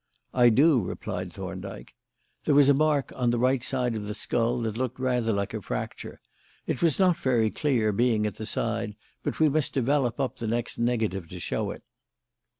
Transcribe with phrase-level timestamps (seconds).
[0.33, 1.93] "I do," replied Thorndyke.
[2.45, 5.53] "There was a mark on the right side of the skull that looked rather like
[5.53, 6.19] a fracture.
[6.65, 10.47] It was not very clear, being at the side, but we must develop up the
[10.47, 11.83] next negative to show it."